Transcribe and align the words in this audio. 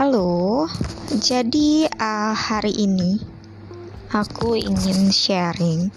Halo, 0.00 0.64
jadi 1.12 1.84
uh, 1.84 2.32
hari 2.32 2.72
ini 2.72 3.20
aku 4.08 4.56
ingin 4.56 5.12
sharing 5.12 5.92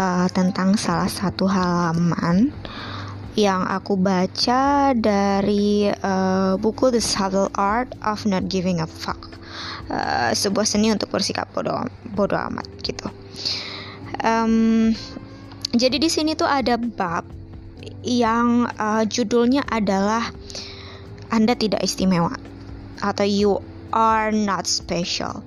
uh, 0.00 0.24
tentang 0.32 0.80
salah 0.80 1.04
satu 1.04 1.44
halaman 1.44 2.48
yang 3.36 3.68
aku 3.68 4.00
baca 4.00 4.96
dari 4.96 5.92
uh, 5.92 6.56
buku 6.64 6.96
The 6.96 7.04
Subtle 7.04 7.52
Art 7.60 7.92
of 8.00 8.24
Not 8.24 8.48
Giving 8.48 8.80
a 8.80 8.88
Fuck, 8.88 9.36
uh, 9.92 10.32
sebuah 10.32 10.64
seni 10.64 10.88
untuk 10.88 11.12
bersikap 11.12 11.52
bodoh 11.52 11.76
bodoh 12.16 12.40
amat 12.40 12.72
gitu. 12.80 13.04
Um, 14.24 14.96
jadi 15.76 16.00
di 16.00 16.08
sini 16.08 16.40
tuh 16.40 16.48
ada 16.48 16.80
bab 16.80 17.28
yang 18.00 18.64
uh, 18.80 19.04
judulnya 19.04 19.68
adalah 19.68 20.32
Anda 21.28 21.52
tidak 21.52 21.84
istimewa 21.84 22.48
atau 23.00 23.26
you 23.26 23.58
are 23.90 24.30
not 24.30 24.64
special. 24.64 25.42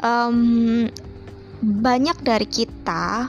Um, 0.00 0.88
banyak 1.60 2.16
dari 2.24 2.48
kita 2.48 3.28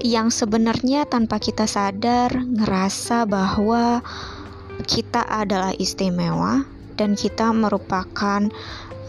yang 0.00 0.30
sebenarnya 0.30 1.04
tanpa 1.04 1.42
kita 1.42 1.66
sadar 1.66 2.32
ngerasa 2.32 3.26
bahwa 3.26 4.00
kita 4.86 5.26
adalah 5.26 5.74
istimewa 5.74 6.62
dan 6.94 7.18
kita 7.18 7.50
merupakan 7.50 8.46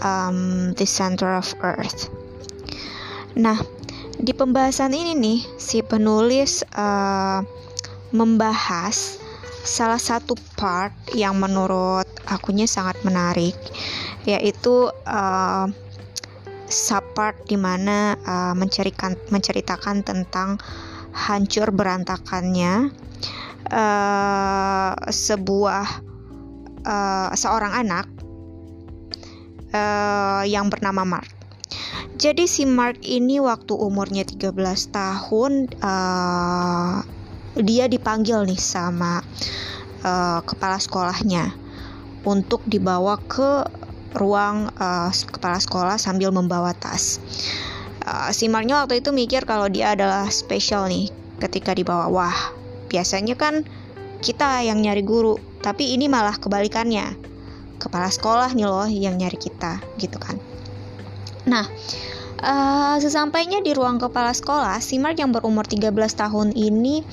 um, 0.02 0.73
the 0.76 0.88
center 0.90 1.30
of 1.38 1.48
earth. 1.62 2.09
Nah, 3.38 3.62
di 4.20 4.34
pembahasan 4.34 4.92
ini 4.92 5.14
nih 5.16 5.40
si 5.56 5.80
penulis 5.86 6.66
uh, 6.76 7.46
membahas 8.12 9.22
salah 9.63 10.00
satu 10.00 10.36
part 10.56 10.95
yang 11.16 11.36
menurut 11.36 12.08
akunya 12.28 12.66
sangat 12.66 13.00
menarik 13.03 13.56
yaitu 14.23 14.88
uh, 15.08 15.67
subpart 16.70 17.50
di 17.50 17.58
mana 17.58 18.16
uh, 18.23 18.53
menceritakan 18.56 19.17
menceritakan 19.34 20.06
tentang 20.06 20.61
hancur 21.11 21.73
berantakannya 21.73 22.94
uh, 23.73 24.94
sebuah 25.09 25.86
uh, 26.86 27.30
seorang 27.34 27.73
anak 27.73 28.06
uh, 29.73 30.45
yang 30.45 30.69
bernama 30.69 31.17
Mark. 31.17 31.30
Jadi 32.19 32.52
si 32.52 32.67
Mark 32.67 33.00
ini 33.08 33.39
waktu 33.39 33.72
umurnya 33.72 34.28
13 34.28 34.52
tahun 34.91 35.72
uh, 35.80 37.00
dia 37.58 37.89
dipanggil 37.89 38.45
nih 38.45 38.59
sama 38.59 39.25
uh, 40.05 40.39
kepala 40.45 40.78
sekolahnya 40.78 41.56
untuk 42.28 42.61
dibawa 42.67 43.17
ke 43.25 43.66
ruang 44.17 44.69
uh, 44.78 45.09
kepala 45.09 45.61
sekolah 45.61 45.97
sambil 46.02 46.33
membawa 46.33 46.73
tas. 46.73 47.22
Uh, 48.06 48.30
si 48.33 48.50
Marknya 48.50 48.81
waktu 48.81 49.02
itu 49.02 49.14
mikir 49.14 49.45
kalau 49.45 49.69
dia 49.69 49.94
adalah 49.94 50.28
spesial 50.33 50.89
nih 50.89 51.09
ketika 51.39 51.73
dibawa. 51.78 52.09
Wah, 52.09 52.39
biasanya 52.89 53.38
kan 53.38 53.66
kita 54.19 54.66
yang 54.66 54.84
nyari 54.84 55.06
guru, 55.06 55.39
tapi 55.63 55.95
ini 55.95 56.11
malah 56.11 56.36
kebalikannya. 56.36 57.16
Kepala 57.80 58.11
sekolah 58.11 58.52
nih 58.52 58.67
loh 58.67 58.89
yang 58.91 59.16
nyari 59.16 59.39
kita, 59.39 59.80
gitu 59.95 60.19
kan. 60.19 60.36
Nah, 61.47 61.63
Uh, 62.40 62.95
sesampainya 63.04 63.59
di 63.59 63.76
ruang 63.76 64.00
kepala 64.00 64.32
sekolah, 64.32 64.80
si 64.80 64.95
Mark 64.95 65.20
yang 65.20 65.36
berumur 65.36 65.68
13 65.68 65.92
tahun 65.92 66.56
ini 66.56 67.04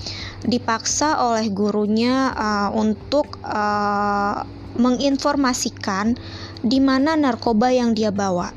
dipaksa 0.46 1.18
oleh 1.18 1.50
gurunya 1.50 2.30
uh, 2.30 2.70
untuk 2.70 3.34
uh, 3.42 4.46
menginformasikan 4.78 6.14
di 6.62 6.78
mana 6.78 7.18
narkoba 7.18 7.74
yang 7.74 7.90
dia 7.90 8.14
bawa. 8.14 8.54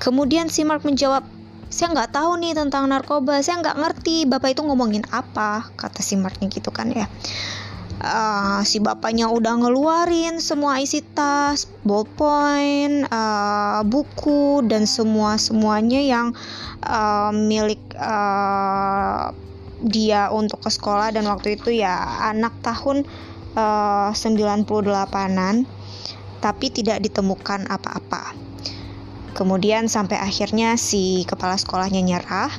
Kemudian 0.00 0.48
si 0.48 0.64
Mark 0.64 0.88
menjawab, 0.88 1.28
saya 1.68 1.92
nggak 1.92 2.16
tahu 2.16 2.40
nih 2.40 2.56
tentang 2.56 2.88
narkoba, 2.88 3.44
saya 3.44 3.60
nggak 3.60 3.76
ngerti 3.76 4.24
bapak 4.24 4.56
itu 4.56 4.64
ngomongin 4.64 5.04
apa, 5.12 5.68
kata 5.76 6.00
si 6.00 6.16
Marknya 6.16 6.48
gitu 6.48 6.72
kan 6.72 6.88
ya 6.96 7.04
uh, 8.02 8.60
si 8.62 8.78
bapaknya 8.78 9.30
udah 9.30 9.58
ngeluarin 9.58 10.38
semua 10.38 10.78
isi 10.78 11.02
tas, 11.02 11.66
ballpoint, 11.82 13.06
uh, 13.10 13.82
buku 13.86 14.62
dan 14.66 14.86
semua 14.86 15.36
semuanya 15.38 15.98
yang 16.02 16.34
uh, 16.86 17.30
milik 17.34 17.80
uh, 17.98 19.34
dia 19.78 20.30
untuk 20.34 20.58
ke 20.62 20.70
sekolah 20.70 21.14
dan 21.14 21.26
waktu 21.30 21.54
itu 21.54 21.70
ya 21.70 21.94
anak 22.34 22.54
tahun 22.66 23.06
uh, 23.54 24.10
98-an 24.10 25.66
tapi 26.38 26.66
tidak 26.70 27.02
ditemukan 27.02 27.66
apa-apa. 27.66 28.34
Kemudian 29.34 29.86
sampai 29.86 30.18
akhirnya 30.18 30.74
si 30.74 31.22
kepala 31.22 31.54
sekolahnya 31.54 32.02
nyerah 32.02 32.50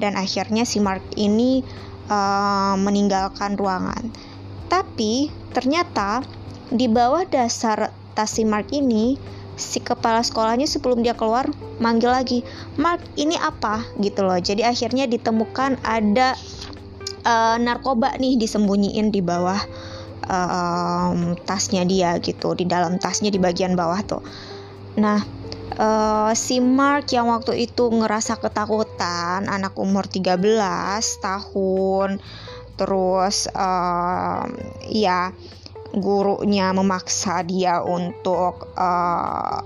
dan 0.00 0.16
akhirnya 0.16 0.64
si 0.64 0.80
Mark 0.80 1.04
ini 1.20 1.60
uh, 2.08 2.76
meninggalkan 2.80 3.60
ruangan 3.60 4.08
tapi 4.68 5.28
ternyata 5.52 6.24
di 6.72 6.88
bawah 6.88 7.24
dasar 7.28 7.92
tas 8.14 8.30
si 8.34 8.46
Mark 8.46 8.70
ini 8.70 9.18
si 9.54 9.78
kepala 9.78 10.22
sekolahnya 10.22 10.66
sebelum 10.66 11.06
dia 11.06 11.14
keluar 11.14 11.46
manggil 11.78 12.10
lagi 12.10 12.42
Mark 12.78 13.02
ini 13.14 13.38
apa? 13.38 13.86
gitu 14.02 14.26
loh. 14.26 14.38
Jadi 14.38 14.66
akhirnya 14.66 15.06
ditemukan 15.06 15.78
ada 15.86 16.34
uh, 17.26 17.56
narkoba 17.58 18.18
nih 18.18 18.38
disembunyiin 18.38 19.14
di 19.14 19.22
bawah 19.22 19.58
um, 20.26 21.38
tasnya 21.46 21.86
dia 21.86 22.18
gitu 22.18 22.54
di 22.58 22.66
dalam 22.66 22.98
tasnya 22.98 23.30
di 23.30 23.38
bagian 23.38 23.78
bawah 23.78 24.00
tuh. 24.02 24.22
Nah 24.98 25.22
uh, 25.78 26.32
si 26.34 26.58
Mark 26.62 27.10
yang 27.10 27.30
waktu 27.30 27.66
itu 27.66 27.90
ngerasa 27.90 28.38
ketakutan 28.38 29.46
anak 29.46 29.74
umur 29.78 30.06
13 30.06 30.38
tahun 31.22 32.20
terus 32.74 33.46
uh, 33.54 34.44
ya 34.88 35.30
gurunya 35.94 36.74
memaksa 36.74 37.46
dia 37.46 37.78
untuk 37.78 38.74
uh, 38.74 39.62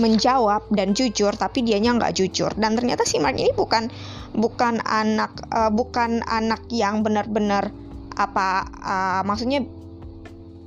menjawab 0.00 0.64
dan 0.72 0.96
jujur 0.96 1.36
tapi 1.36 1.60
dianya 1.60 1.92
nggak 1.96 2.16
jujur. 2.16 2.52
Dan 2.56 2.74
ternyata 2.74 3.04
si 3.04 3.20
Mark 3.20 3.36
ini 3.36 3.52
bukan 3.52 3.92
bukan 4.32 4.80
anak 4.84 5.36
uh, 5.52 5.68
bukan 5.68 6.24
anak 6.24 6.64
yang 6.72 7.04
benar-benar 7.04 7.68
apa 8.16 8.66
uh, 8.80 9.22
maksudnya 9.28 9.62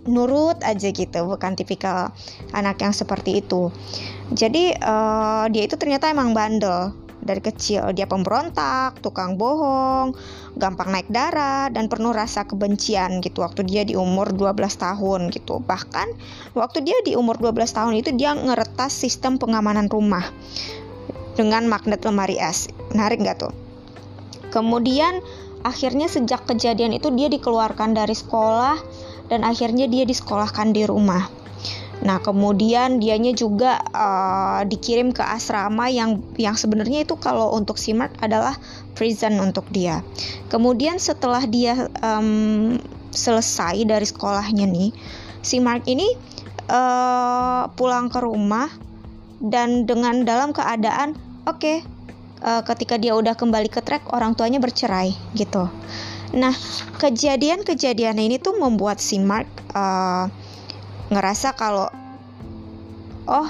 nurut 0.02 0.58
aja 0.66 0.90
gitu 0.90 1.20
bukan 1.30 1.53
tipikal 1.53 2.14
anak 2.53 2.81
yang 2.81 2.94
seperti 2.94 3.41
itu. 3.41 3.70
Jadi 4.34 4.74
uh, 4.78 5.46
dia 5.50 5.64
itu 5.66 5.78
ternyata 5.78 6.09
emang 6.09 6.34
bandel 6.34 6.94
dari 7.22 7.40
kecil 7.40 7.94
dia 7.94 8.09
pemberontak, 8.09 9.00
tukang 9.00 9.38
bohong, 9.38 10.18
gampang 10.58 10.90
naik 10.90 11.08
darah 11.08 11.70
dan 11.70 11.88
penuh 11.88 12.12
rasa 12.12 12.46
kebencian 12.50 13.22
gitu 13.22 13.46
waktu 13.46 13.64
dia 13.64 13.86
di 13.86 13.94
umur 13.94 14.34
12 14.34 14.58
tahun 14.78 15.30
gitu. 15.30 15.62
Bahkan 15.62 16.08
waktu 16.58 16.84
dia 16.84 16.98
di 17.06 17.14
umur 17.14 17.38
12 17.38 17.78
tahun 17.78 17.94
itu 17.98 18.09
dia 18.18 18.34
ngeretas 18.34 18.92
sistem 18.92 19.38
pengamanan 19.38 19.88
rumah 19.88 20.26
dengan 21.38 21.66
magnet 21.70 22.02
lemari 22.04 22.42
es. 22.42 22.68
Menarik 22.92 23.22
nggak 23.24 23.38
tuh? 23.48 23.53
Kemudian 24.52 25.24
akhirnya 25.64 26.12
sejak 26.12 26.44
kejadian 26.50 26.92
itu 26.98 27.14
dia 27.16 27.32
dikeluarkan 27.32 27.96
dari 27.96 28.18
sekolah 28.18 28.76
dan 29.32 29.48
akhirnya 29.48 29.88
dia 29.88 30.03
disekolahkan 30.03 30.76
di 30.76 30.84
rumah 30.84 31.41
Nah, 32.01 32.17
kemudian 32.17 32.97
dianya 32.97 33.29
juga 33.38 33.78
uh, 33.94 34.66
dikirim 34.66 35.13
ke 35.13 35.22
asrama 35.22 35.85
yang 35.85 36.17
yang 36.34 36.57
sebenarnya 36.57 37.06
itu 37.06 37.13
kalau 37.13 37.53
untuk 37.53 37.78
si 37.78 37.94
Mark 37.94 38.17
adalah 38.25 38.57
prison 38.97 39.38
untuk 39.38 39.69
dia. 39.69 40.01
Kemudian 40.50 40.97
setelah 40.97 41.46
dia 41.46 41.90
um, 42.02 42.81
selesai 43.14 43.85
dari 43.85 44.05
sekolahnya 44.09 44.66
nih, 44.66 44.90
si 45.46 45.61
Mark 45.61 45.85
ini 45.85 46.09
uh, 46.73 47.70
pulang 47.78 48.09
ke 48.09 48.17
rumah 48.17 48.70
dan 49.37 49.85
dengan 49.85 50.26
dalam 50.26 50.58
keadaan 50.58 51.14
oke, 51.46 51.61
okay, 51.61 51.78
uh, 52.41 52.66
ketika 52.66 52.97
dia 52.97 53.14
udah 53.14 53.37
kembali 53.37 53.70
ke 53.70 53.85
track 53.85 54.09
orang 54.09 54.34
tuanya 54.34 54.58
bercerai 54.58 55.14
gitu. 55.37 55.70
Nah, 56.31 56.55
kejadian-kejadian 56.97 58.17
ini 58.17 58.40
tuh 58.40 58.55
membuat 58.55 59.03
si 59.03 59.20
Mark 59.20 59.52
uh, 59.76 60.31
ngerasa 61.11 61.53
kalau 61.59 61.91
oh 63.28 63.47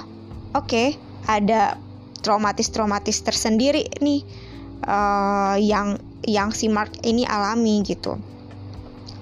oke 0.57 0.67
okay, 0.67 0.97
ada 1.29 1.77
traumatis-traumatis 2.25 3.21
tersendiri 3.21 3.85
nih 4.01 4.25
uh, 4.85 5.55
yang 5.57 6.01
yang 6.25 6.53
si 6.53 6.69
Mark 6.69 7.01
ini 7.01 7.25
alami 7.25 7.81
gitu. 7.81 8.17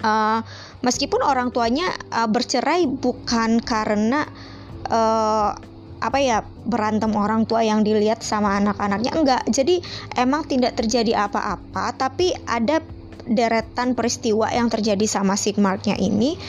Uh, 0.00 0.40
meskipun 0.80 1.20
orang 1.20 1.52
tuanya 1.52 1.92
uh, 2.08 2.24
bercerai 2.24 2.88
bukan 2.88 3.60
karena 3.60 4.24
uh, 4.88 5.52
apa 6.00 6.18
ya 6.24 6.40
berantem 6.64 7.12
orang 7.12 7.44
tua 7.44 7.60
yang 7.60 7.84
dilihat 7.84 8.24
sama 8.24 8.56
anak-anaknya 8.56 9.12
enggak 9.12 9.42
jadi 9.52 9.84
emang 10.16 10.48
tidak 10.48 10.80
terjadi 10.80 11.28
apa-apa 11.28 11.92
tapi 12.00 12.32
ada 12.48 12.80
deretan 13.28 13.92
peristiwa 13.92 14.48
yang 14.48 14.72
terjadi 14.72 15.04
sama 15.04 15.36
si 15.36 15.52
Marknya 15.60 16.00
ini 16.00 16.40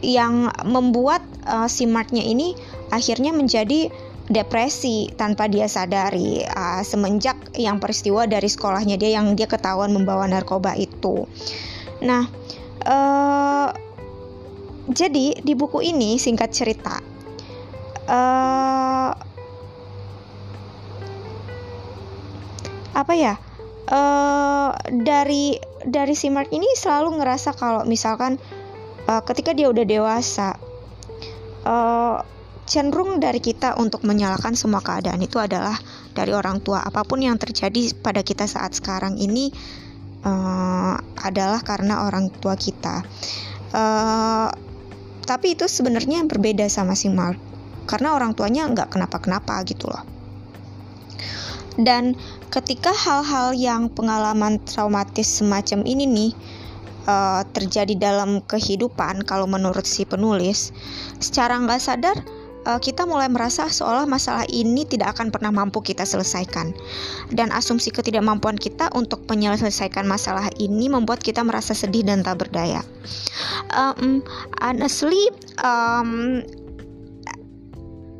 yang 0.00 0.48
membuat 0.64 1.20
uh, 1.46 1.68
si 1.68 1.84
Marknya 1.88 2.24
ini 2.24 2.56
akhirnya 2.90 3.32
menjadi 3.32 3.88
depresi 4.24 5.12
tanpa 5.12 5.52
dia 5.52 5.68
sadari 5.68 6.40
uh, 6.48 6.80
semenjak 6.80 7.36
yang 7.60 7.76
peristiwa 7.76 8.24
dari 8.24 8.48
sekolahnya 8.48 8.96
dia 8.96 9.20
yang 9.20 9.36
dia 9.36 9.44
ketahuan 9.44 9.92
membawa 9.92 10.24
narkoba 10.24 10.72
itu. 10.80 11.28
Nah, 12.00 12.24
uh, 12.88 13.68
jadi 14.88 15.40
di 15.40 15.52
buku 15.56 15.84
ini 15.84 16.16
singkat 16.16 16.52
cerita, 16.56 17.00
uh, 18.08 19.12
apa 22.96 23.12
ya? 23.16 23.36
Uh, 23.84 24.72
dari 25.04 25.60
dari 25.84 26.16
si 26.16 26.32
Mark 26.32 26.48
ini 26.48 26.64
selalu 26.72 27.20
ngerasa 27.20 27.52
kalau 27.52 27.84
misalkan 27.84 28.40
uh, 29.04 29.20
ketika 29.20 29.52
dia 29.52 29.68
udah 29.68 29.84
dewasa. 29.84 30.56
Uh, 31.64 32.20
cenderung 32.64 33.20
dari 33.20 33.44
kita 33.44 33.76
untuk 33.76 34.08
menyalahkan 34.08 34.56
semua 34.56 34.80
keadaan 34.80 35.20
itu 35.20 35.36
adalah 35.36 35.76
dari 36.16 36.32
orang 36.32 36.64
tua. 36.64 36.80
Apa 36.80 37.04
pun 37.04 37.20
yang 37.20 37.36
terjadi 37.36 37.92
pada 38.00 38.24
kita 38.24 38.48
saat 38.48 38.72
sekarang 38.72 39.20
ini 39.20 39.52
uh, 40.24 40.96
adalah 41.20 41.60
karena 41.60 42.08
orang 42.08 42.32
tua 42.32 42.56
kita. 42.56 43.04
Uh, 43.74 44.48
tapi 45.24 45.56
itu 45.56 45.64
sebenarnya 45.68 46.24
berbeda 46.28 46.68
sama 46.68 46.92
si 46.96 47.08
Mark 47.08 47.40
karena 47.84 48.16
orang 48.16 48.32
tuanya 48.32 48.68
nggak 48.68 48.96
kenapa-kenapa 48.96 49.60
gitu 49.68 49.88
loh. 49.92 50.04
Dan 51.74 52.14
ketika 52.54 52.94
hal-hal 52.94 53.50
yang 53.52 53.90
pengalaman 53.90 54.62
traumatis 54.62 55.42
semacam 55.42 55.82
ini 55.82 56.04
nih 56.06 56.30
uh, 57.06 57.42
terjadi 57.56 57.94
dalam 57.96 58.44
kehidupan, 58.44 59.24
kalau 59.24 59.48
menurut 59.48 59.84
si 59.84 60.04
penulis, 60.04 60.72
secara 61.20 61.56
nggak 61.60 61.80
sadar 61.80 62.16
uh, 62.66 62.80
kita 62.80 63.04
mulai 63.04 63.28
merasa 63.28 63.68
seolah 63.68 64.08
masalah 64.08 64.44
ini 64.50 64.88
tidak 64.88 65.16
akan 65.16 65.28
pernah 65.30 65.52
mampu 65.52 65.84
kita 65.84 66.02
selesaikan. 66.02 66.72
Dan 67.30 67.52
asumsi 67.52 67.92
ketidakmampuan 67.92 68.56
kita 68.56 68.90
untuk 68.96 69.24
menyelesaikan 69.28 70.08
masalah 70.08 70.48
ini 70.58 70.88
membuat 70.88 71.20
kita 71.20 71.44
merasa 71.44 71.76
sedih 71.76 72.04
dan 72.04 72.24
tak 72.24 72.44
berdaya. 72.44 72.80
Um, 73.72 74.24
honestly, 74.60 75.28
um, 75.60 76.42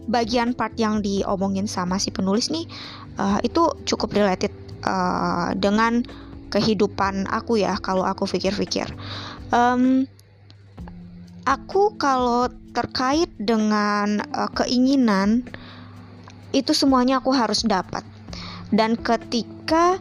bagian 0.09 0.53
part 0.53 0.77
yang 0.77 1.01
diomongin 1.01 1.65
sama 1.65 1.97
si 1.97 2.13
penulis 2.13 2.53
nih 2.53 2.69
uh, 3.17 3.41
itu 3.41 3.73
cukup 3.89 4.13
related 4.13 4.53
uh, 4.85 5.57
dengan 5.57 6.05
kehidupan 6.55 7.27
aku 7.27 7.59
ya 7.59 7.75
kalau 7.83 8.07
aku 8.07 8.31
pikir-pikir. 8.31 8.87
Um, 9.51 10.07
aku 11.45 11.99
kalau 11.99 12.49
terkait 12.73 13.31
dengan 13.37 14.23
uh, 14.33 14.51
keinginan 14.55 15.45
itu 16.55 16.71
semuanya 16.71 17.19
aku 17.19 17.35
harus 17.35 17.67
dapat 17.67 18.07
dan 18.71 18.99
ketika 18.99 19.99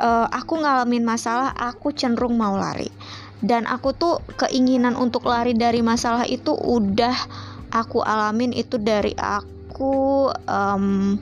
uh, 0.00 0.28
aku 0.28 0.60
ngalamin 0.60 1.04
masalah 1.04 1.52
aku 1.56 1.92
cenderung 1.92 2.36
mau 2.36 2.56
lari 2.56 2.90
dan 3.40 3.64
aku 3.64 3.96
tuh 3.96 4.20
keinginan 4.36 4.96
untuk 4.96 5.24
lari 5.24 5.56
dari 5.56 5.80
masalah 5.80 6.28
itu 6.28 6.52
udah 6.52 7.16
aku 7.72 8.04
alamin 8.04 8.52
itu 8.52 8.76
dari 8.76 9.16
aku 9.16 10.28
um, 10.44 11.16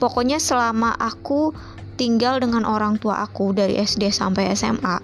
pokoknya 0.00 0.40
selama 0.40 0.96
aku 0.96 1.52
tinggal 2.00 2.40
dengan 2.40 2.64
orang 2.64 2.96
tua 2.96 3.20
aku 3.20 3.52
dari 3.52 3.76
SD 3.76 4.08
sampai 4.08 4.56
SMA 4.56 4.96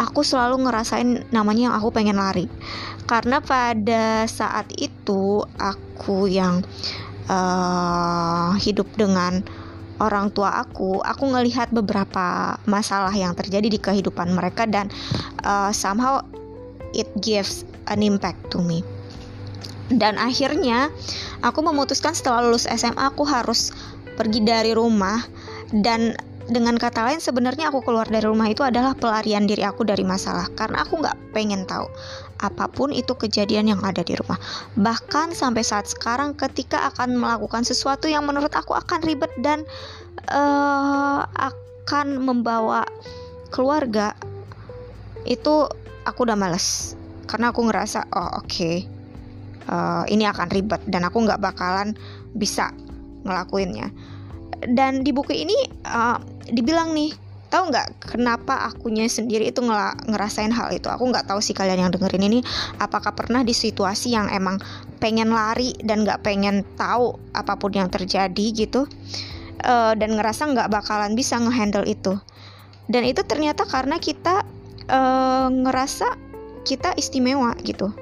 aku 0.00 0.24
selalu 0.24 0.64
ngerasain 0.64 1.28
namanya 1.28 1.68
yang 1.68 1.74
aku 1.76 1.92
pengen 1.92 2.16
lari 2.16 2.48
karena 3.04 3.44
pada 3.44 4.24
saat 4.24 4.72
itu 4.80 5.44
aku 5.60 6.24
yang 6.26 6.64
uh, 7.28 8.56
hidup 8.58 8.88
dengan 8.96 9.44
orang 10.02 10.28
tua 10.32 10.60
aku, 10.60 11.00
aku 11.00 11.24
ngelihat 11.32 11.72
beberapa 11.72 12.58
masalah 12.68 13.12
yang 13.12 13.32
terjadi 13.32 13.68
di 13.70 13.80
kehidupan 13.80 14.32
mereka 14.32 14.68
dan 14.68 14.92
uh, 15.44 15.72
somehow 15.72 16.20
it 16.92 17.08
gives 17.24 17.64
an 17.88 18.04
impact 18.04 18.38
to 18.52 18.60
me. 18.60 18.84
Dan 19.86 20.18
akhirnya 20.18 20.90
aku 21.46 21.62
memutuskan 21.62 22.12
setelah 22.12 22.42
lulus 22.42 22.66
SMA 22.66 22.98
aku 22.98 23.22
harus 23.22 23.70
pergi 24.18 24.42
dari 24.42 24.74
rumah 24.74 25.22
dan 25.74 26.14
dengan 26.46 26.78
kata 26.78 27.02
lain 27.02 27.18
sebenarnya 27.18 27.74
aku 27.74 27.82
keluar 27.82 28.06
dari 28.06 28.22
rumah 28.22 28.46
itu 28.46 28.62
adalah 28.62 28.94
pelarian 28.94 29.50
diri 29.50 29.66
aku 29.66 29.82
dari 29.82 30.06
masalah. 30.06 30.46
Karena 30.54 30.86
aku 30.86 31.02
nggak 31.02 31.34
pengen 31.34 31.66
tahu 31.66 31.90
apa 32.38 32.70
pun 32.70 32.94
itu 32.94 33.18
kejadian 33.18 33.66
yang 33.74 33.82
ada 33.82 34.06
di 34.06 34.14
rumah. 34.14 34.38
Bahkan 34.78 35.34
sampai 35.34 35.66
saat 35.66 35.90
sekarang 35.90 36.38
ketika 36.38 36.86
akan 36.94 37.18
melakukan 37.18 37.66
sesuatu 37.66 38.06
yang 38.06 38.22
menurut 38.22 38.54
aku 38.54 38.78
akan 38.78 39.02
ribet 39.02 39.32
dan 39.42 39.66
uh, 40.30 41.26
akan 41.26 42.22
membawa 42.22 42.86
keluarga 43.50 44.14
itu 45.26 45.66
aku 46.06 46.18
udah 46.22 46.38
males. 46.38 46.94
Karena 47.26 47.50
aku 47.50 47.66
ngerasa 47.66 48.06
oh 48.14 48.38
oke 48.38 48.46
okay, 48.46 48.86
uh, 49.66 50.06
ini 50.06 50.30
akan 50.30 50.46
ribet 50.54 50.78
dan 50.86 51.02
aku 51.02 51.26
nggak 51.26 51.42
bakalan 51.42 51.98
bisa 52.38 52.70
ngelakuinnya 53.26 53.90
dan 54.64 55.04
di 55.04 55.12
buku 55.12 55.36
ini 55.36 55.56
uh, 55.84 56.16
dibilang 56.48 56.96
nih 56.96 57.12
tahu 57.46 57.70
nggak 57.70 58.12
kenapa 58.16 58.68
akunya 58.68 59.06
sendiri 59.06 59.54
itu 59.54 59.62
ngerasain 59.62 60.50
hal 60.50 60.74
itu? 60.74 60.90
Aku 60.90 61.06
nggak 61.08 61.30
tahu 61.30 61.38
sih 61.38 61.54
kalian 61.54 61.86
yang 61.88 61.92
dengerin 61.94 62.26
ini 62.26 62.40
apakah 62.82 63.14
pernah 63.14 63.46
di 63.46 63.54
situasi 63.54 64.12
yang 64.12 64.26
emang 64.32 64.58
pengen 64.98 65.30
lari 65.30 65.72
dan 65.84 66.02
nggak 66.02 66.26
pengen 66.26 66.66
tahu 66.74 67.14
apa 67.36 67.54
pun 67.56 67.70
yang 67.72 67.88
terjadi 67.88 68.46
gitu 68.52 68.90
uh, 69.62 69.92
dan 69.94 70.10
ngerasa 70.18 70.52
nggak 70.52 70.68
bakalan 70.72 71.14
bisa 71.14 71.38
ngehandle 71.38 71.86
itu? 71.86 72.18
Dan 72.86 73.02
itu 73.06 73.22
ternyata 73.26 73.66
karena 73.66 73.98
kita 73.98 74.46
uh, 74.90 75.48
ngerasa 75.50 76.18
kita 76.66 76.94
istimewa 76.98 77.54
gitu. 77.62 77.94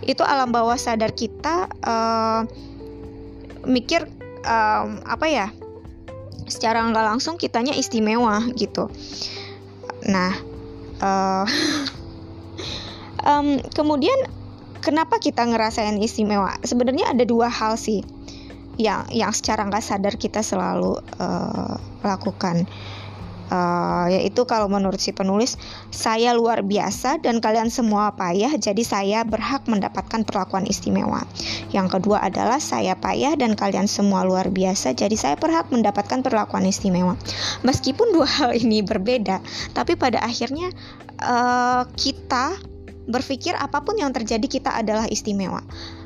Itu 0.00 0.24
alam 0.24 0.48
bawah 0.48 0.80
sadar 0.80 1.12
kita 1.12 1.68
uh, 1.84 2.48
mikir 3.68 4.19
um, 4.44 5.00
apa 5.04 5.26
ya 5.28 5.46
secara 6.50 6.82
nggak 6.82 7.06
langsung 7.16 7.38
kitanya 7.38 7.72
istimewa 7.76 8.42
gitu. 8.58 8.90
Nah 10.06 10.32
uh, 11.06 11.46
um, 13.24 13.60
kemudian 13.72 14.16
kenapa 14.80 15.20
kita 15.22 15.46
ngerasain 15.46 15.96
istimewa? 16.00 16.56
Sebenarnya 16.64 17.12
ada 17.12 17.24
dua 17.24 17.48
hal 17.48 17.76
sih 17.76 18.02
yang 18.80 19.04
yang 19.12 19.32
secara 19.36 19.68
nggak 19.68 19.84
sadar 19.84 20.16
kita 20.16 20.40
selalu 20.40 20.96
uh, 21.20 21.76
lakukan 22.00 22.64
uh, 23.50 24.06
yaitu 24.08 24.46
kalau 24.46 24.70
menurut 24.70 24.96
si 25.02 25.10
penulis 25.10 25.58
saya 25.90 26.32
luar 26.32 26.64
biasa 26.64 27.20
dan 27.20 27.42
kalian 27.42 27.68
semua 27.68 28.14
payah 28.14 28.54
jadi 28.56 28.82
saya 28.86 29.20
berhak 29.26 29.66
mendapatkan 29.66 30.24
perlakuan 30.24 30.64
istimewa. 30.64 31.26
Yang 31.74 32.00
kedua 32.00 32.24
adalah 32.24 32.62
saya 32.62 32.96
payah 32.96 33.36
dan 33.36 33.58
kalian 33.58 33.90
semua 33.90 34.24
luar 34.24 34.48
biasa 34.48 34.94
jadi 34.96 35.14
saya 35.18 35.36
berhak 35.36 35.68
mendapatkan 35.68 36.22
perlakuan 36.24 36.64
istimewa. 36.64 37.18
Meskipun 37.66 38.14
dua 38.14 38.26
hal 38.40 38.56
ini 38.56 38.80
berbeda 38.80 39.42
tapi 39.76 39.98
pada 39.98 40.22
akhirnya 40.22 40.70
uh, 41.20 41.84
kita 41.98 42.56
berpikir 43.10 43.58
apa 43.58 43.82
pun 43.82 43.98
yang 43.98 44.14
terjadi 44.14 44.46
kita 44.46 44.70
adalah 44.70 45.10
istimewa. 45.10 45.60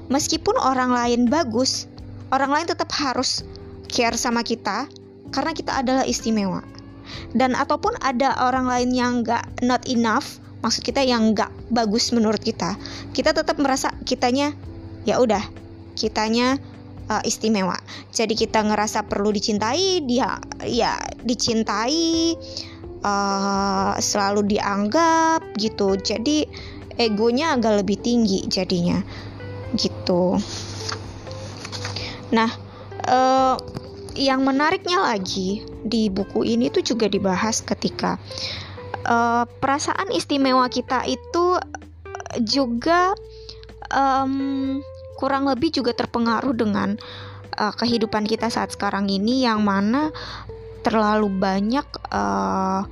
Meskipun 0.08 0.56
orang 0.60 0.92
lain 0.92 1.28
bagus 1.28 1.88
orang 2.32 2.50
lain 2.50 2.66
tetap 2.66 2.90
harus 2.90 3.46
care 3.86 4.18
sama 4.18 4.42
kita 4.42 4.90
karena 5.30 5.54
kita 5.54 5.72
adalah 5.78 6.02
istimewa 6.02 6.66
dan 7.36 7.56
ataupun 7.58 7.96
ada 8.00 8.36
orang 8.44 8.68
lain 8.68 8.90
yang 8.94 9.12
nggak 9.22 9.64
not 9.64 9.84
enough 9.90 10.40
maksud 10.64 10.80
kita 10.80 11.04
yang 11.04 11.36
nggak 11.36 11.52
bagus 11.68 12.12
menurut 12.12 12.40
kita 12.40 12.76
kita 13.12 13.36
tetap 13.36 13.60
merasa 13.60 13.92
kitanya 14.08 14.56
ya 15.04 15.20
udah 15.20 15.44
kitanya 15.94 16.58
uh, 17.08 17.22
istimewa. 17.24 17.78
Jadi 18.10 18.34
kita 18.34 18.64
ngerasa 18.64 19.06
perlu 19.06 19.30
dicintai 19.30 20.04
dia 20.04 20.38
ya 20.66 20.98
dicintai 21.22 22.34
uh, 23.04 23.94
selalu 23.98 24.56
dianggap 24.56 25.54
gitu. 25.58 25.96
Jadi 25.98 26.44
egonya 26.98 27.58
agak 27.58 27.84
lebih 27.84 27.98
tinggi 28.02 28.46
jadinya 28.46 29.00
gitu. 29.74 30.38
Nah 32.34 32.50
uh, 33.06 33.56
yang 34.14 34.46
menariknya 34.46 35.02
lagi 35.02 35.66
di 35.82 36.06
buku 36.08 36.46
ini 36.46 36.70
tuh 36.70 36.86
juga 36.86 37.10
dibahas 37.10 37.60
ketika 37.62 38.16
uh, 39.06 39.44
perasaan 39.46 40.14
istimewa 40.14 40.66
kita 40.70 41.02
itu 41.06 41.58
juga 42.42 43.14
um, 43.90 44.78
kurang 45.18 45.46
lebih 45.46 45.70
juga 45.70 45.94
terpengaruh 45.94 46.54
dengan 46.54 46.98
uh, 47.58 47.74
kehidupan 47.74 48.26
kita 48.26 48.50
saat 48.50 48.74
sekarang 48.74 49.06
ini 49.10 49.46
yang 49.46 49.62
mana 49.62 50.10
terlalu 50.82 51.30
banyak 51.30 51.86
uh, 52.12 52.84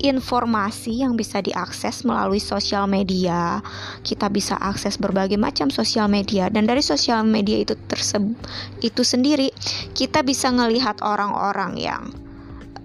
informasi 0.00 1.04
yang 1.04 1.16
bisa 1.16 1.40
diakses 1.40 2.04
melalui 2.04 2.40
sosial 2.40 2.84
media. 2.88 3.60
Kita 4.04 4.28
bisa 4.28 4.56
akses 4.60 5.00
berbagai 5.00 5.40
macam 5.40 5.72
sosial 5.72 6.08
media 6.10 6.52
dan 6.52 6.68
dari 6.68 6.84
sosial 6.84 7.24
media 7.24 7.60
itu 7.62 7.74
tersebut 7.88 8.36
itu 8.84 9.02
sendiri 9.02 9.48
kita 9.96 10.20
bisa 10.20 10.52
melihat 10.52 11.00
orang-orang 11.00 11.76
yang 11.80 12.02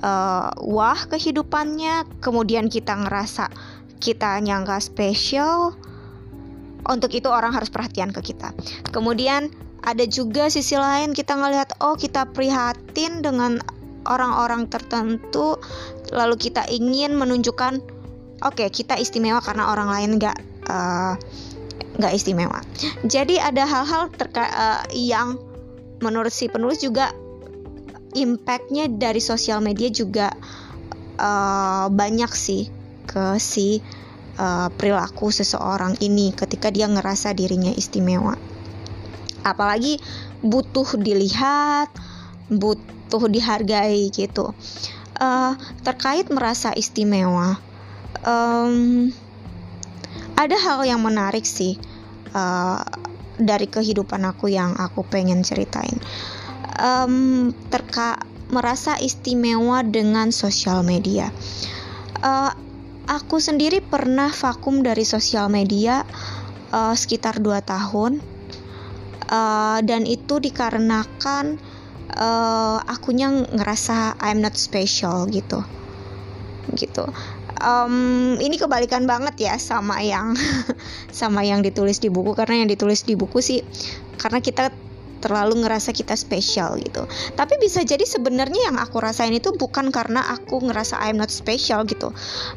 uh, 0.01 0.50
wah 0.60 1.00
kehidupannya, 1.08 2.06
kemudian 2.20 2.68
kita 2.68 2.98
ngerasa 2.98 3.48
kita 4.01 4.41
nyangka 4.41 4.82
spesial. 4.82 5.77
Untuk 6.82 7.13
itu 7.13 7.30
orang 7.30 7.53
harus 7.53 7.70
perhatian 7.70 8.10
ke 8.10 8.34
kita. 8.34 8.58
Kemudian 8.89 9.53
ada 9.86 10.01
juga 10.10 10.50
sisi 10.50 10.74
lain 10.74 11.13
kita 11.13 11.38
ngelihat 11.38 11.77
oh 11.77 11.94
kita 11.94 12.25
prihatin 12.34 13.22
dengan 13.22 13.62
orang-orang 14.08 14.70
tertentu 14.72 15.58
lalu 16.12 16.36
kita 16.38 16.65
ingin 16.70 17.13
menunjukkan 17.15 17.81
oke 18.41 18.58
okay, 18.58 18.70
kita 18.74 18.98
istimewa 18.98 19.39
karena 19.39 19.70
orang 19.70 19.89
lain 19.89 20.17
nggak 20.17 20.38
uh, 20.67 21.13
nggak 22.01 22.13
istimewa. 22.15 22.60
Jadi 23.05 23.38
ada 23.38 23.67
hal-hal 23.67 24.10
terka 24.15 24.43
uh, 24.48 24.84
yang 24.96 25.38
menurut 26.01 26.34
si 26.34 26.50
penulis 26.50 26.81
juga 26.81 27.13
impactnya 28.12 28.91
dari 28.91 29.24
sosial 29.24 29.63
media 29.63 29.88
juga 29.88 30.34
uh, 31.22 31.88
banyak 31.88 32.31
sih 32.34 32.67
ke 33.08 33.38
si 33.38 33.79
uh, 34.39 34.67
perilaku 34.74 35.29
seseorang 35.29 36.00
ini 36.01 36.34
ketika 36.36 36.74
dia 36.74 36.89
ngerasa 36.89 37.38
dirinya 37.38 37.72
istimewa. 37.72 38.36
Apalagi 39.41 39.98
butuh 40.41 40.98
dilihat 40.98 41.89
butuh 42.51 43.31
dihargai 43.31 44.12
gitu. 44.12 44.51
Uh, 45.22 45.53
terkait 45.86 46.27
merasa 46.34 46.74
istimewa 46.74 47.72
um, 48.25 49.10
ada 50.38 50.58
hal 50.58 50.86
yang 50.86 51.01
menarik 51.01 51.46
sih 51.46 51.77
uh, 52.34 52.81
dari 53.41 53.67
kehidupan 53.70 54.22
aku 54.25 54.50
yang 54.53 54.77
aku 54.77 55.05
pengen 55.05 55.41
ceritain. 55.41 55.98
Um, 56.81 57.53
terka 57.70 58.22
merasa 58.50 58.98
istimewa 58.98 59.86
dengan 59.86 60.34
sosial 60.34 60.81
media. 60.81 61.29
Uh, 62.22 62.51
aku 63.05 63.41
sendiri 63.41 63.81
pernah 63.81 64.29
vakum 64.29 64.81
dari 64.81 65.05
sosial 65.05 65.50
media 65.50 66.05
uh, 66.74 66.93
sekitar 66.93 67.41
2 67.41 67.62
tahun. 67.65 68.22
Uh, 69.31 69.79
dan 69.88 70.03
itu 70.03 70.43
dikarenakan 70.43 71.55
uh, 72.18 72.77
akunya 72.88 73.32
ngerasa 73.32 74.20
I'm 74.20 74.44
not 74.44 74.56
special 74.56 75.27
gitu 75.30 75.63
gitu 76.75 77.03
um, 77.62 78.36
ini 78.39 78.56
kebalikan 78.58 79.06
banget 79.06 79.51
ya 79.51 79.56
sama 79.62 80.01
yang 80.01 80.34
sama 81.22 81.46
yang 81.46 81.62
ditulis 81.62 82.01
di 82.01 82.10
buku 82.10 82.34
karena 82.34 82.65
yang 82.65 82.70
ditulis 82.70 83.03
di 83.06 83.13
buku 83.13 83.39
sih 83.39 83.62
karena 84.18 84.39
kita 84.41 84.74
terlalu 85.22 85.62
ngerasa 85.62 85.94
kita 85.94 86.18
spesial 86.18 86.82
gitu. 86.82 87.06
Tapi 87.38 87.62
bisa 87.62 87.86
jadi 87.86 88.01
sebenarnya 88.01 88.74
yang 88.74 88.82
aku 88.82 88.98
rasain 88.98 89.32
itu 89.32 89.53
bukan 89.53 89.94
karena 89.94 90.25
aku 90.34 90.65
ngerasa 90.65 90.98
I'm 90.98 91.22
not 91.22 91.30
special 91.30 91.86
gitu. 91.86 92.10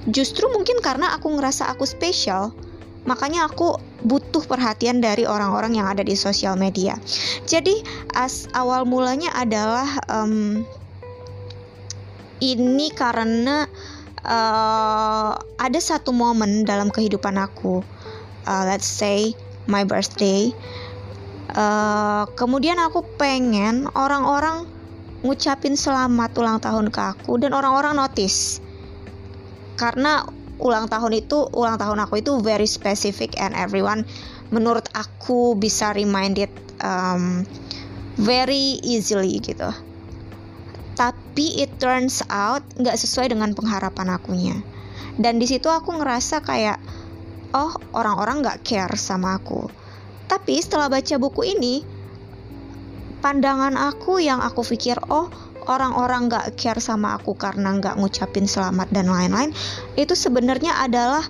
Justru 0.08 0.48
mungkin 0.48 0.80
karena 0.80 1.12
aku 1.12 1.28
ngerasa 1.36 1.68
aku 1.68 1.84
spesial 1.84 2.56
makanya 3.04 3.48
aku 3.48 3.76
butuh 4.04 4.44
perhatian 4.44 5.00
dari 5.00 5.24
orang-orang 5.24 5.76
yang 5.76 5.88
ada 5.88 6.04
di 6.04 6.16
sosial 6.16 6.56
media. 6.56 6.96
Jadi 7.44 7.80
as 8.16 8.48
awal 8.52 8.84
mulanya 8.88 9.32
adalah 9.32 9.84
um, 10.08 10.64
ini 12.40 12.92
karena 12.92 13.68
uh, 14.24 15.32
ada 15.56 15.80
satu 15.80 16.12
momen 16.12 16.64
dalam 16.68 16.92
kehidupan 16.92 17.36
aku, 17.40 17.80
uh, 18.48 18.62
let's 18.68 18.88
say 18.88 19.32
my 19.68 19.84
birthday. 19.84 20.52
Uh, 21.54 22.26
kemudian 22.34 22.80
aku 22.82 23.06
pengen 23.14 23.86
orang-orang 23.94 24.66
ngucapin 25.24 25.78
selamat 25.78 26.36
ulang 26.36 26.58
tahun 26.60 26.92
ke 26.92 27.00
aku 27.00 27.40
dan 27.40 27.56
orang-orang 27.56 27.96
notice 27.96 28.60
karena 29.80 30.26
ulang 30.62 30.86
tahun 30.86 31.24
itu 31.24 31.50
ulang 31.50 31.76
tahun 31.80 31.98
aku 32.06 32.22
itu 32.22 32.38
very 32.38 32.68
specific 32.68 33.34
and 33.40 33.54
everyone 33.58 34.06
menurut 34.54 34.86
aku 34.94 35.58
bisa 35.58 35.90
reminded 35.90 36.50
um, 36.78 37.42
very 38.14 38.78
easily 38.86 39.42
gitu. 39.42 39.70
Tapi 40.94 41.58
it 41.58 41.74
turns 41.82 42.22
out 42.30 42.62
nggak 42.78 42.94
sesuai 42.94 43.34
dengan 43.34 43.50
pengharapan 43.50 44.14
akunya. 44.14 44.56
Dan 45.18 45.42
di 45.42 45.46
situ 45.50 45.66
aku 45.66 45.98
ngerasa 45.98 46.42
kayak 46.42 46.78
oh 47.54 47.74
orang-orang 47.94 48.42
nggak 48.42 48.62
care 48.62 48.94
sama 48.94 49.38
aku. 49.38 49.66
Tapi 50.30 50.62
setelah 50.62 50.86
baca 50.86 51.14
buku 51.18 51.42
ini 51.58 51.82
pandangan 53.18 53.74
aku 53.74 54.22
yang 54.22 54.38
aku 54.38 54.62
pikir 54.62 55.00
oh 55.10 55.32
orang-orang 55.66 56.28
gak 56.28 56.56
care 56.56 56.80
sama 56.80 57.16
aku 57.16 57.34
karena 57.34 57.76
gak 57.80 57.96
ngucapin 57.98 58.48
selamat 58.48 58.88
dan 58.92 59.08
lain-lain 59.08 59.50
itu 59.98 60.12
sebenarnya 60.12 60.76
adalah 60.80 61.24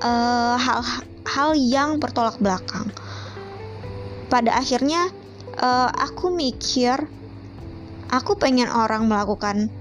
uh, 0.00 0.56
hal 0.56 0.80
hal 1.24 1.50
yang 1.56 1.98
bertolak 2.00 2.36
belakang. 2.40 2.92
Pada 4.28 4.56
akhirnya 4.56 5.08
uh, 5.58 5.90
aku 5.90 6.32
mikir 6.32 7.06
aku 8.12 8.36
pengen 8.36 8.68
orang 8.70 9.08
melakukan 9.08 9.72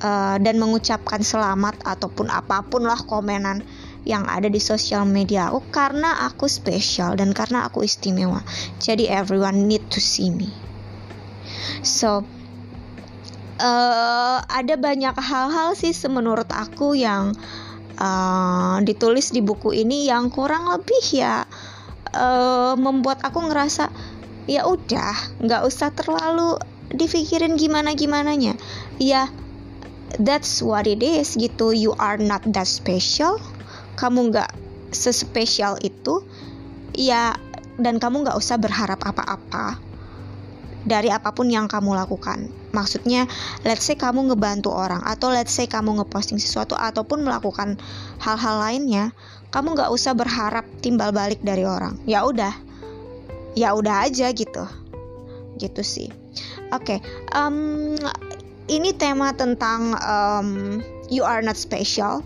uh, 0.00 0.36
dan 0.40 0.56
mengucapkan 0.56 1.20
selamat 1.20 1.80
ataupun 1.84 2.28
apa 2.32 2.64
pun 2.66 2.86
lah 2.86 3.00
komenan 3.04 3.64
yang 4.08 4.24
ada 4.24 4.48
di 4.48 4.56
sosial 4.56 5.04
media 5.04 5.52
aku 5.52 5.60
karena 5.68 6.24
aku 6.24 6.48
spesial 6.48 7.20
dan 7.20 7.36
karena 7.36 7.68
aku 7.68 7.84
istimewa. 7.84 8.40
Jadi 8.80 9.06
everyone 9.12 9.68
need 9.68 9.84
to 9.92 10.00
see 10.00 10.32
me. 10.32 10.48
So 11.84 12.24
uh, 13.60 14.40
ada 14.48 14.74
banyak 14.80 15.12
hal-hal 15.12 15.76
sih 15.76 15.92
menurut 16.08 16.48
aku 16.48 16.96
yang 16.96 17.36
uh, 18.00 18.80
ditulis 18.80 19.30
di 19.30 19.44
buku 19.44 19.76
ini 19.84 20.08
yang 20.08 20.32
kurang 20.32 20.72
lebih 20.72 21.04
ya 21.12 21.44
uh, 22.16 22.74
membuat 22.80 23.20
aku 23.20 23.44
ngerasa 23.44 23.92
ya 24.48 24.64
udah 24.64 25.44
nggak 25.44 25.62
usah 25.68 25.92
terlalu 25.92 26.56
dipikirin 26.90 27.54
gimana 27.54 27.94
gimananya 27.94 28.56
ya 28.98 29.30
that's 30.18 30.58
what 30.58 30.90
it 30.90 31.04
is 31.04 31.38
gitu. 31.38 31.70
You 31.70 31.94
are 31.94 32.18
not 32.18 32.42
that 32.50 32.66
special. 32.66 33.38
Kamu 33.94 34.34
nggak 34.34 34.50
sespesial 34.90 35.78
itu. 35.84 36.26
Ya 36.96 37.38
dan 37.78 38.02
kamu 38.02 38.26
nggak 38.26 38.36
usah 38.36 38.58
berharap 38.58 39.00
apa-apa 39.06 39.78
dari 40.84 41.12
apa 41.12 41.32
pun 41.36 41.52
yang 41.52 41.68
kamu 41.68 41.92
lakukan. 41.92 42.48
Maksudnya, 42.72 43.28
let's 43.66 43.84
say 43.84 43.98
kamu 43.98 44.32
ngebantu 44.32 44.72
orang 44.72 45.04
atau 45.04 45.28
let's 45.28 45.52
say 45.52 45.68
kamu 45.68 46.00
ngeposting 46.00 46.40
sesuatu 46.40 46.78
ataupun 46.78 47.26
melakukan 47.26 47.76
hal-hal 48.22 48.56
lainnya, 48.56 49.12
kamu 49.52 49.76
nggak 49.76 49.90
usah 49.92 50.16
berharap 50.16 50.64
timbal 50.80 51.12
balik 51.12 51.42
dari 51.44 51.66
orang. 51.66 52.00
Ya 52.08 52.24
udah, 52.24 52.54
ya 53.58 53.76
udah 53.76 54.08
aja 54.08 54.32
gitu, 54.32 54.64
gitu 55.60 55.82
sih. 55.84 56.08
Oke, 56.70 56.96
okay, 56.96 56.98
um, 57.34 57.98
ini 58.70 58.94
tema 58.94 59.34
tentang 59.34 59.98
um, 59.98 60.78
you 61.10 61.26
are 61.26 61.42
not 61.42 61.58
special 61.58 62.22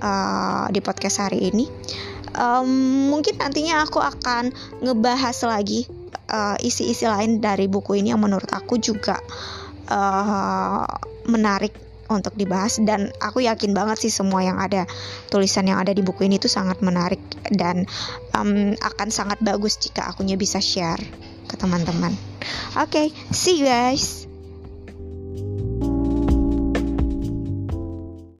uh, 0.00 0.66
di 0.72 0.80
podcast 0.80 1.20
hari 1.20 1.52
ini. 1.52 1.68
Um, 2.30 3.10
mungkin 3.10 3.36
nantinya 3.36 3.84
aku 3.84 3.98
akan 4.00 4.54
ngebahas 4.80 5.36
lagi 5.44 5.84
uh, 6.30 6.56
isi-isi 6.62 7.04
lain 7.10 7.42
dari 7.42 7.66
buku 7.66 7.98
ini 7.98 8.14
yang 8.14 8.22
menurut 8.22 8.48
aku 8.54 8.78
juga 8.78 9.18
uh, 9.90 10.86
menarik 11.26 11.74
untuk 12.10 12.34
dibahas 12.34 12.82
dan 12.82 13.14
aku 13.22 13.46
yakin 13.46 13.70
banget 13.70 14.02
sih 14.02 14.12
semua 14.12 14.42
yang 14.42 14.58
ada 14.58 14.82
tulisan 15.30 15.70
yang 15.70 15.78
ada 15.78 15.94
di 15.94 16.02
buku 16.02 16.26
ini 16.26 16.42
tuh 16.42 16.50
sangat 16.50 16.82
menarik 16.82 17.22
dan 17.54 17.86
um, 18.34 18.74
akan 18.74 19.08
sangat 19.14 19.38
bagus 19.38 19.78
jika 19.78 20.10
akunya 20.10 20.34
bisa 20.34 20.58
share 20.58 21.00
ke 21.46 21.54
teman-teman. 21.54 22.14
Oke, 22.78 22.90
okay, 22.90 23.06
see 23.30 23.62
you 23.62 23.66
guys. 23.70 24.29